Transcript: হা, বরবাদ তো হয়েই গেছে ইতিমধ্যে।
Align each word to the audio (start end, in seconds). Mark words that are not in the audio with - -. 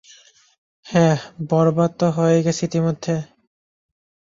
হা, 0.85 1.07
বরবাদ 1.49 1.91
তো 1.99 2.07
হয়েই 2.11 2.43
গেছে 2.45 2.61
ইতিমধ্যে। 2.65 3.15